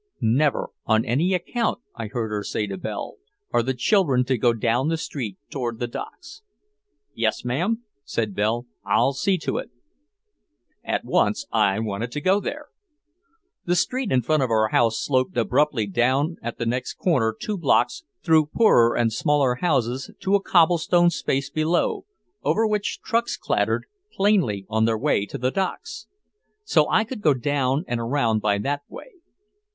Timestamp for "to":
2.65-2.75, 4.25-4.37, 9.37-9.59, 12.13-12.19, 20.21-20.33, 25.27-25.37